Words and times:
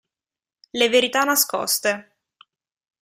Le 0.73 0.89
verità 0.89 1.23
nascoste 1.23 2.15